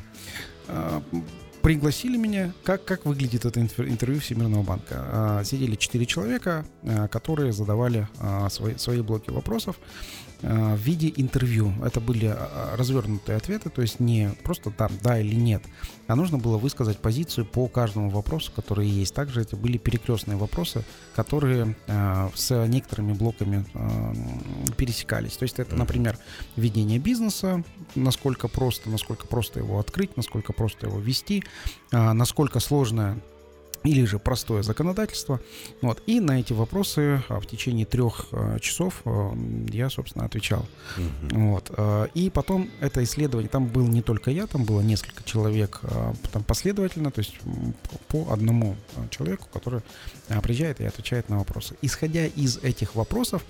[1.61, 5.41] Пригласили меня, как, как выглядит это интервью Всемирного банка.
[5.41, 9.77] Э, сидели четыре человека, э, которые задавали э, свои, свои блоки вопросов.
[10.43, 11.71] Э, в виде интервью.
[11.83, 12.35] Это были а,
[12.73, 15.61] а, развернутые ответы, то есть не просто там да или нет,
[16.07, 19.13] а нужно было высказать позицию по каждому вопросу, который есть.
[19.13, 20.83] Также это были перекрестные вопросы,
[21.15, 25.37] которые э, с некоторыми блоками э, пересекались.
[25.37, 26.17] То есть это, например,
[26.55, 31.43] ведение бизнеса, насколько просто, насколько просто его открыть, насколько просто его вести,
[31.91, 33.21] э, насколько сложно
[33.83, 35.39] или же простое законодательство.
[35.81, 36.03] Вот.
[36.05, 39.35] И на эти вопросы а, в течение трех а, часов а,
[39.71, 40.67] я, собственно, отвечал.
[40.97, 41.39] Угу.
[41.39, 41.71] Вот.
[42.13, 45.81] И потом это исследование, там был не только я, там было несколько человек
[46.31, 47.35] там последовательно, то есть
[48.07, 48.75] по одному
[49.09, 49.81] человеку, который
[50.41, 51.75] приезжает и отвечает на вопросы.
[51.81, 53.43] Исходя из этих вопросов,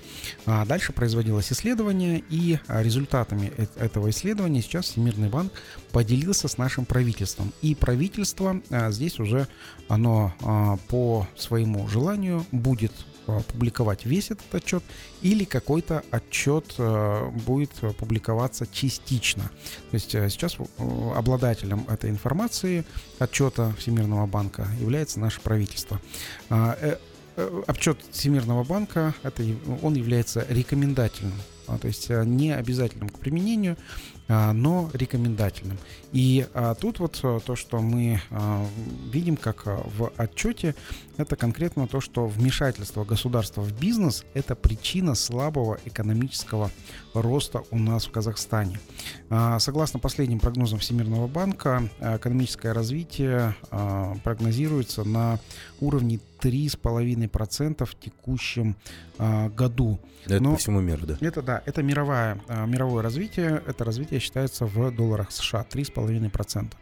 [0.46, 5.52] дальше производилось исследование, и результатами э, этого исследования сейчас Всемирный банк
[5.92, 7.54] поделился с нашим правительством.
[7.62, 9.48] И правительство здесь уже
[9.88, 12.92] оно а, по своему желанию будет
[13.28, 14.84] а, публиковать весь этот отчет
[15.22, 19.44] или какой-то отчет а, будет публиковаться частично.
[19.90, 22.86] То есть сейчас обладателем этой информации
[23.20, 26.02] отчета Всемирного банка является наше правительство.
[26.50, 26.98] Э,
[27.36, 29.44] э, отчет Всемирного банка это,
[29.82, 31.34] он является рекомендательным,
[31.78, 33.78] то есть не обязательным к применению,
[34.34, 35.78] а, но рекомендательным.
[36.14, 38.66] И а, тут вот а, то, что мы а,
[39.12, 40.74] видим как а, в отчете,
[41.18, 46.72] это конкретно то, что вмешательство государства в бизнес– это причина слабого экономического
[47.14, 48.80] роста у нас в Казахстане.
[49.60, 53.56] Согласно последним прогнозам Всемирного банка, экономическое развитие
[54.24, 55.40] прогнозируется на
[55.80, 58.76] уровне 3,5% в текущем
[59.20, 60.00] году.
[60.26, 61.18] Это Но по всему миру, да?
[61.20, 63.62] Это да, это мировое, а, мировое развитие.
[63.68, 66.74] Это развитие считается в долларах США 3,5%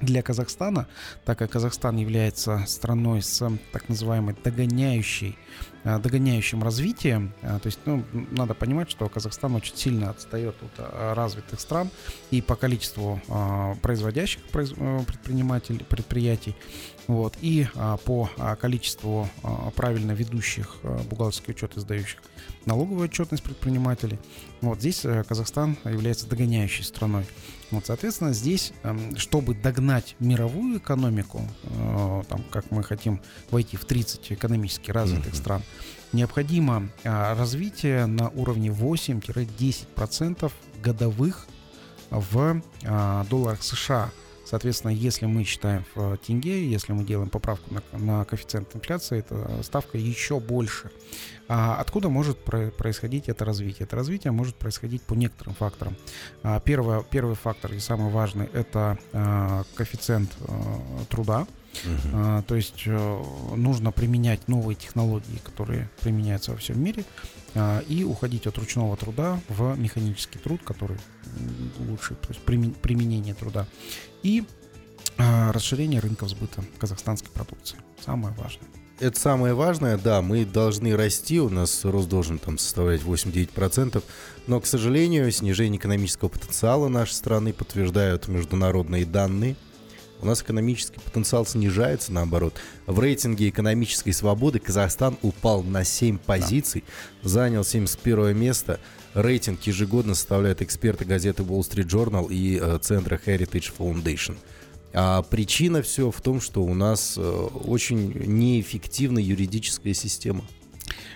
[0.00, 0.86] для Казахстана,
[1.24, 5.36] так как Казахстан является страной с так называемой догоняющей
[5.82, 7.32] догоняющем развитии.
[7.40, 11.90] То есть, ну, надо понимать, что Казахстан очень сильно отстает от развитых стран
[12.30, 13.18] и по количеству
[13.80, 16.54] производящих предпринимателей, предприятий,
[17.06, 17.66] вот, и
[18.04, 18.28] по
[18.60, 19.26] количеству
[19.74, 20.76] правильно ведущих
[21.08, 22.18] бухгалтерский учет и сдающих
[22.66, 24.18] налоговую отчетность предпринимателей.
[24.60, 27.24] Вот здесь э, Казахстан является догоняющей страной.
[27.70, 33.84] Вот, соответственно, здесь, эм, чтобы догнать мировую экономику, э, там, как мы хотим войти в
[33.84, 35.36] 30 экономически развитых mm-hmm.
[35.36, 35.62] стран,
[36.12, 40.50] необходимо э, развитие на уровне 8-10%
[40.82, 41.46] годовых
[42.10, 42.60] в
[43.30, 44.10] долларах США.
[44.50, 49.62] Соответственно, если мы считаем в тенге, если мы делаем поправку на, на коэффициент инфляции, это
[49.62, 50.90] ставка еще больше.
[51.46, 53.86] А откуда может про- происходить это развитие?
[53.86, 55.96] Это развитие может происходить по некоторым факторам.
[56.42, 61.46] А, первое, первый фактор и самый важный– это а, коэффициент а, труда.
[61.84, 62.10] Uh-huh.
[62.12, 67.04] А, то есть а, нужно применять новые технологии, которые применяются во всем мире,
[67.54, 70.98] а, и уходить от ручного труда в механический труд, который
[71.78, 73.66] лучше, то есть применение труда
[74.22, 74.44] и
[75.18, 77.78] э, расширение рынков сбыта казахстанской продукции.
[78.04, 78.68] Самое важное.
[79.00, 84.02] Это самое важное, да, мы должны расти, у нас рост должен там составлять 8-9%,
[84.46, 89.56] но, к сожалению, снижение экономического потенциала нашей страны подтверждают международные данные.
[90.22, 92.54] У нас экономический потенциал снижается, наоборот.
[92.86, 96.84] В рейтинге экономической свободы Казахстан упал на 7 позиций,
[97.22, 97.28] да.
[97.28, 98.80] занял 71 место.
[99.14, 104.36] Рейтинг ежегодно составляют эксперты газеты Wall Street Journal и э, центра Heritage Foundation.
[104.92, 110.44] А причина все в том, что у нас э, очень неэффективная юридическая система.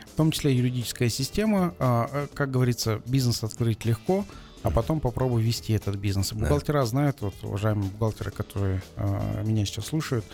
[0.07, 4.25] В том числе юридическая система, а, э, как говорится, бизнес открыть легко,
[4.65, 6.33] а потом попробуй вести этот бизнес.
[6.33, 6.87] Бухгалтера да.
[6.87, 10.25] знают, вот уважаемые бухгалтеры, которые э, меня сейчас слушают,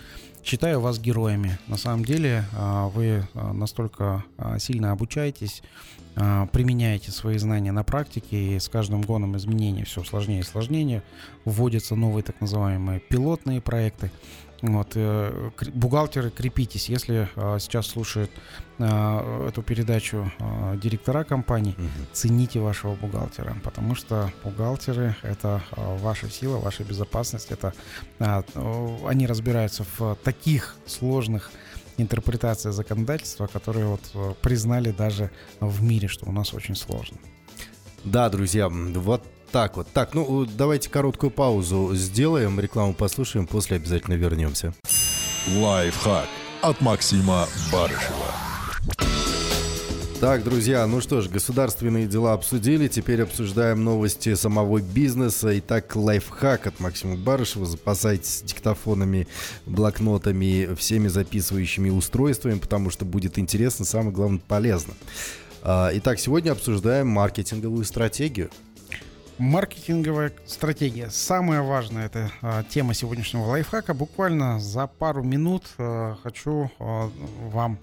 [0.44, 1.58] считаю вас героями.
[1.66, 5.62] На самом деле э, вы настолько э, сильно обучаетесь,
[6.16, 11.02] а, применяете свои знания на практике, и с каждым годом изменений все сложнее и сложнее.
[11.44, 14.10] Вводятся новые так называемые пилотные проекты.
[14.62, 16.88] Вот, э, бухгалтеры, крепитесь.
[16.88, 18.30] Если а, сейчас слушают
[18.78, 20.30] а, эту передачу
[20.76, 21.88] директора компаний, угу.
[22.12, 27.50] цените вашего бухгалтера, потому что бухгалтеры— это ваша сила, ваша безопасность.
[27.50, 27.72] Это
[28.18, 31.50] они разбираются в таких сложных
[32.00, 35.30] интерпретация законодательства, которые вот э, признали даже
[35.60, 37.18] в мире, что у нас очень сложно.
[38.04, 39.22] Да, друзья, вот
[39.52, 39.88] так вот.
[39.92, 44.74] Так, ну давайте короткую паузу сделаем, рекламу послушаем, после обязательно вернемся.
[45.56, 46.28] Лайфхак
[46.62, 48.34] от Максима Барышева.
[50.20, 55.58] Так, друзья, ну что ж, государственные дела обсудили, теперь обсуждаем новости самого бизнеса.
[55.58, 57.64] Итак, лайфхак от Максима Барышева.
[57.64, 59.26] Запасайтесь диктофонами,
[59.64, 64.92] блокнотами, всеми записывающими устройствами, потому что будет интересно, самое главное, полезно.
[65.62, 68.50] А, итак, сегодня обсуждаем маркетинговую стратегию.
[69.38, 71.10] Маркетинговая стратегия.
[71.10, 73.92] Самая важная это а, тема сегодняшнего лайфхака.
[73.92, 77.78] Буквально за пару минут а, хочу вам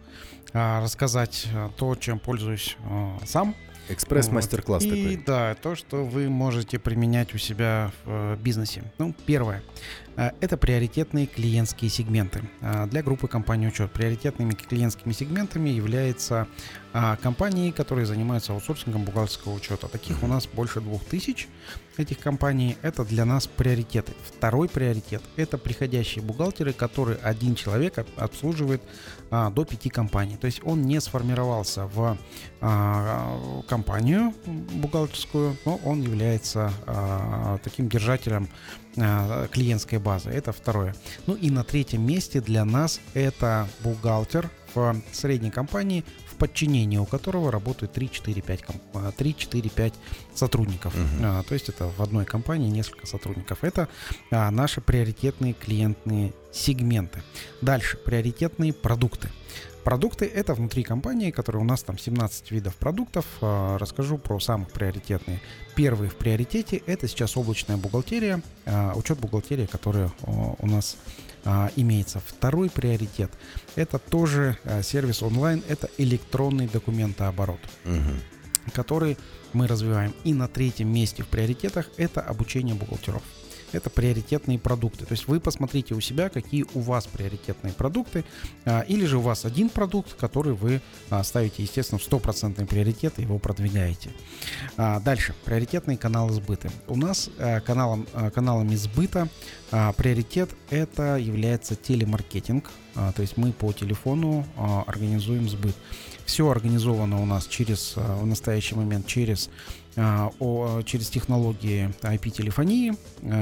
[0.53, 1.47] рассказать
[1.77, 2.77] то, чем пользуюсь
[3.25, 3.53] сам.
[3.89, 4.93] Экспресс-мастер-класс вот.
[4.93, 5.23] И, такой.
[5.25, 8.83] да, то, что вы можете применять у себя в бизнесе.
[8.97, 9.61] Ну, первое.
[10.17, 12.41] А, это приоритетные клиентские сегменты.
[12.61, 16.47] А, для группы компании учет приоритетными клиентскими сегментами являются
[16.91, 19.87] а, компании, которые занимаются аутсорсингом бухгалтерского учета.
[19.87, 21.47] Таких у нас больше двух тысяч
[21.97, 22.77] этих компаний.
[22.81, 24.13] Это для нас приоритеты.
[24.25, 28.81] Второй приоритет– это приходящие бухгалтеры, которые один человек обслуживает
[29.29, 30.37] до пяти компаний.
[30.37, 32.17] То есть он не сформировался в
[33.67, 36.71] компанию бухгалтерскую, но он является
[37.63, 38.47] таким держателем
[39.51, 40.29] клиентской базы.
[40.29, 40.95] Это второе.
[41.25, 47.05] Ну и на третьем месте для нас это бухгалтер в средней компании, в подчинении у
[47.05, 49.93] которого работают 3-4-5 3-4-5
[50.33, 50.95] сотрудников.
[50.95, 51.21] Uh-huh.
[51.23, 53.63] А, то есть это в одной компании несколько сотрудников.
[53.63, 53.87] Это
[54.31, 57.23] а, наши приоритетные клиентные сегменты.
[57.61, 59.29] Дальше приоритетные продукты.
[59.87, 63.25] Продукты— это внутри компании, которые у нас там 17 видов продуктов.
[63.39, 65.39] А, расскажу про самых приоритетные.
[65.75, 70.97] Первый в приоритете— это сейчас облачная бухгалтерия, а, учет бухгалтерии, которая у нас
[71.45, 72.19] а, имеется.
[72.19, 73.31] Второй приоритет—
[73.77, 77.61] это тоже сервис онлайн, это электронный документооборот.
[77.85, 78.73] Угу.
[78.73, 79.17] который
[79.53, 80.13] мы развиваем.
[80.25, 83.23] И на третьем месте в приоритетах это обучение бухгалтеров
[83.77, 85.05] это приоритетные продукты.
[85.05, 88.25] То есть вы посмотрите у себя, какие у вас приоритетные продукты,
[88.65, 93.13] а, или же у вас один продукт, который вы а, ставите, естественно, в стопроцентный приоритет
[93.17, 94.09] и его продвигаете.
[94.75, 96.69] А, дальше, приоритетные каналы сбыта.
[96.87, 97.29] У нас
[97.65, 99.29] каналом, каналами сбыта
[99.69, 104.45] приоритет это является телемаркетинг, то есть мы по телефону
[104.87, 105.75] организуем сбыт.
[106.25, 109.49] Все организовано у нас через, в настоящий момент через
[109.97, 112.93] о, через технологии IP-телефонии,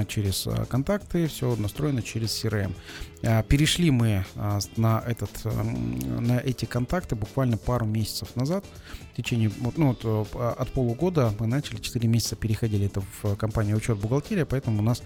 [0.07, 2.71] через контакты, все настроено через CRM.
[3.21, 4.23] Перешли мы
[4.75, 8.65] на, этот, на эти контакты буквально пару месяцев назад.
[9.13, 13.97] В течение ну, вот, от полугода мы начали, 4 месяца переходили это в компанию учет
[13.97, 15.01] бухгалтерия, поэтому у нас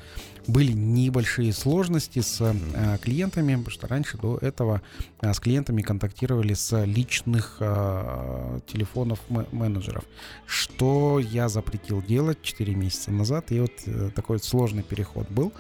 [0.48, 4.82] были небольшие сложности с э, клиентами, потому что раньше до этого
[5.22, 10.04] э, с клиентами контактировали с личных э, телефонов менеджеров,
[10.46, 15.54] что я запретил делать 4 месяца назад, и вот э, такой сложный переход был.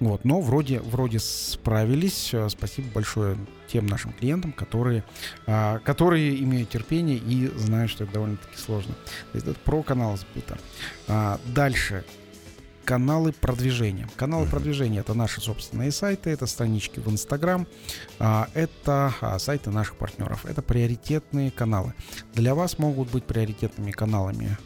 [0.00, 2.30] Вот, но вроде, вроде справились.
[2.32, 3.36] Э, спасибо большое
[3.68, 5.04] тем нашим клиентам, которые,
[5.46, 8.94] а, которые имеют терпение и знают, что это довольно-таки сложно.
[9.32, 10.58] Это про канал сбыта.
[11.06, 12.04] А, дальше
[12.84, 14.08] каналы продвижения.
[14.16, 17.66] Каналы продвижения это наши собственные сайты, это странички в Инстаграм,
[18.18, 20.46] а, это сайты наших партнеров.
[20.46, 21.92] Это приоритетные каналы.
[22.32, 24.56] Для вас могут быть приоритетными каналами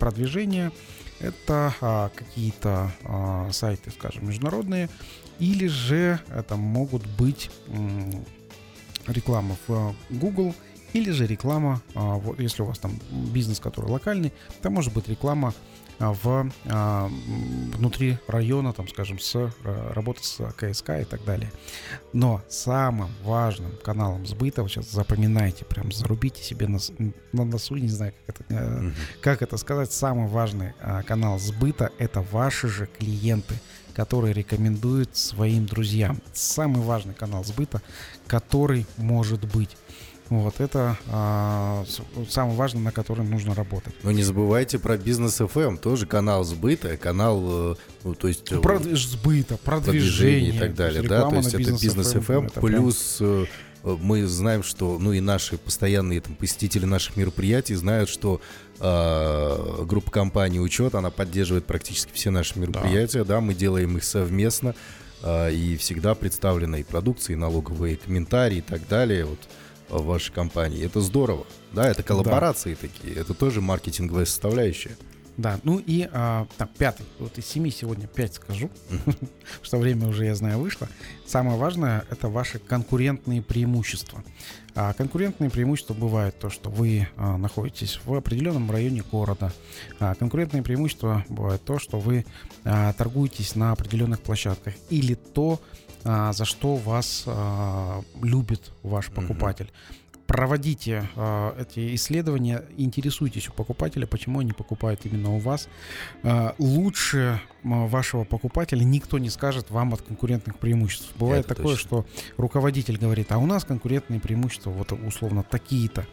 [0.00, 0.72] продвижения.
[1.20, 2.90] Это какие-то
[3.52, 4.88] сайты, скажем, международные,
[5.38, 7.50] или же это могут быть
[9.06, 10.54] реклама в Google,
[10.92, 12.98] или же реклама, вот если у вас там
[13.32, 15.54] бизнес, который локальный, это может быть реклама а,
[16.00, 17.10] в, а,
[17.76, 21.52] внутри района, там, скажем, с э, работы с КСК и так далее.
[22.12, 26.78] Но самым важным каналом сбыта, вот сейчас запоминайте, прям зарубите себе на,
[27.32, 31.92] на носу, не знаю, как это, mm как это сказать, самый важный а, канал сбыта
[31.98, 33.54] это ваши же клиенты
[33.92, 36.22] которые рекомендуют своим друзьям.
[36.32, 37.82] Самый важный канал сбыта,
[38.26, 39.76] который может быть.
[40.30, 41.84] Вот это а,
[42.28, 43.92] самое важное, на котором нужно работать.
[44.04, 47.74] Но не забывайте про бизнес FM, эм, тоже канал сбыта, канал, э,
[48.04, 48.84] ну, то есть э, Прод...
[48.84, 53.16] сбыта, продвижение, продвижение и так далее, да, то есть это бизнес FM, FM это плюс
[53.18, 53.42] прям...
[53.42, 58.40] Э, мы знаем, что, ну и наши постоянные там, посетители наших мероприятий знают, что
[58.78, 64.04] э, группа компаний учет, она поддерживает практически все наши мероприятия, да, да мы делаем их
[64.04, 64.76] совместно
[65.22, 69.24] э, и всегда представлены и продукции, и налоговые комментарии и так далее.
[69.24, 69.40] Вот
[69.90, 70.84] в вашей компании.
[70.84, 71.46] Это здорово.
[71.72, 72.88] Да, это коллаборации да.
[72.88, 73.14] такие.
[73.14, 74.96] Это тоже маркетинговая составляющая.
[75.40, 77.06] Да, ну и а, так, пятый.
[77.18, 78.68] Вот из семи сегодня пять скажу,
[79.62, 80.86] что время уже, я знаю, вышло.
[81.26, 84.22] Самое важное— это ваши конкурентные преимущества.
[84.74, 89.50] А конкурентные преимущества бывают то, что вы а, находитесь в определенном районе города.
[89.98, 92.26] А конкурентные преимущества бывают то, что вы
[92.64, 94.74] а, торгуетесь на определенных площадках.
[94.90, 95.58] Или то,
[96.04, 99.70] а, за что вас а, любит ваш покупатель.
[100.30, 105.68] Проводите э, эти исследования, интересуйтесь у покупателя, почему они покупают именно у вас.
[106.22, 111.12] Э, лучше вашего покупателя никто не скажет вам от конкурентных преимуществ.
[111.16, 111.88] Бывает Это такое, точно.
[111.88, 112.06] что
[112.36, 116.06] руководитель говорит, а у нас конкурентные преимущества вот условно такие-то.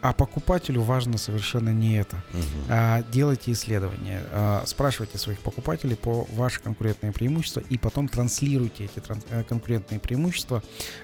[0.00, 2.16] А покупателю важно совершенно не это.
[2.32, 2.42] Угу.
[2.68, 9.00] А, делайте исследования, а, спрашивайте своих покупателей по ваши конкурентные преимущества и потом транслируйте эти
[9.00, 10.62] транс- э, конкурентные преимущества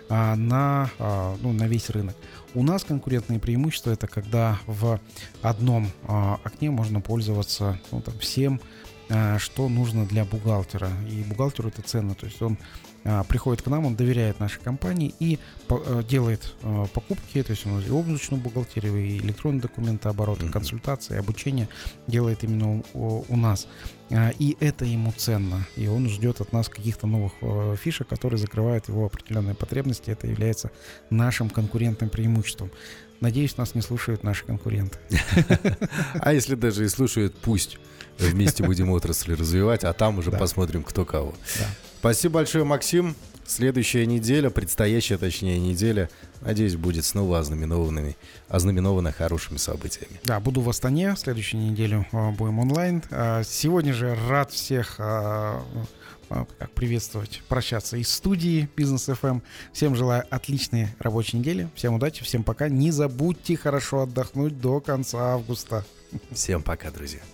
[0.09, 2.14] а, на, а, ну, на весь рынок.
[2.55, 5.01] У нас конкурентные преимущества это когда в
[5.42, 8.61] одном а, окне можно пользоваться ну, там, всем
[9.38, 10.90] что нужно для бухгалтера.
[11.11, 12.14] И бухгалтеру это ценно.
[12.14, 12.59] То есть он
[13.05, 15.38] а, приходит к нам, он доверяет нашей компании и
[15.68, 16.55] а, делает
[16.94, 21.68] покупки, то есть он и облачную бухгалтерию, и электронные документы оборота, консультации, обучение
[22.07, 23.68] делает именно у, у нас.
[24.38, 25.66] И это ему ценно.
[25.76, 27.32] И он ждет от нас каких-то новых
[27.78, 30.11] фишек, которые закрывают его определенные потребности.
[30.11, 30.70] Это является
[31.11, 32.70] нашим конкурентным преимуществом.
[33.20, 34.98] Надеюсь, нас не слушают наши конкуренты.
[36.20, 37.78] А если даже и слушают, пусть
[38.19, 41.35] вместе будем отрасли развивать, а там уже посмотрим, кто кого.
[41.99, 43.15] Спасибо большое, Максим.
[43.47, 46.09] Следующая неделя, предстоящая, точнее, неделя,
[46.41, 48.17] надеюсь, будет снова ознаменованными,
[48.49, 50.19] ознаменована хорошими событиями.
[50.25, 53.03] Да, буду в Астане, следующую неделю а, будем онлайн.
[53.11, 55.62] А, сегодня же рад всех а,
[56.29, 59.29] как приветствовать, прощаться из студии Бизнес FM.
[59.29, 59.43] Эм.
[59.73, 61.69] Всем желаю отличной рабочей недели.
[61.75, 62.69] Всем удачи, всем пока.
[62.69, 65.85] Не забудьте хорошо отдохнуть до конца августа.
[66.33, 67.21] Всем пока, друзья.